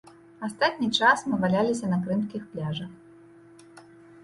[0.45, 3.79] Астатні час мы валяліся на крымскіх пляжах.